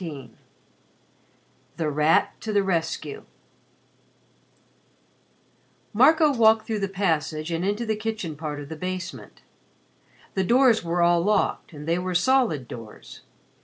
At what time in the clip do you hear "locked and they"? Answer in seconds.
11.21-11.99